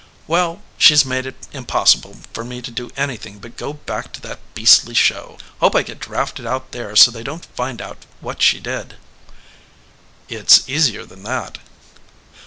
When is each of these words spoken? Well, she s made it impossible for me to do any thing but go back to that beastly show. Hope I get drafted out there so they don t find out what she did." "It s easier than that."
Well, 0.25 0.63
she 0.79 0.95
s 0.95 1.05
made 1.05 1.27
it 1.27 1.45
impossible 1.51 2.17
for 2.33 2.43
me 2.43 2.63
to 2.63 2.71
do 2.71 2.89
any 2.97 3.17
thing 3.17 3.37
but 3.37 3.55
go 3.55 3.73
back 3.73 4.11
to 4.13 4.21
that 4.21 4.39
beastly 4.55 4.95
show. 4.95 5.37
Hope 5.59 5.75
I 5.75 5.83
get 5.83 5.99
drafted 5.99 6.47
out 6.47 6.71
there 6.71 6.95
so 6.95 7.11
they 7.11 7.21
don 7.21 7.41
t 7.41 7.47
find 7.53 7.79
out 7.83 8.07
what 8.19 8.41
she 8.41 8.59
did." 8.59 8.95
"It 10.27 10.45
s 10.51 10.63
easier 10.67 11.05
than 11.05 11.21
that." 11.21 11.59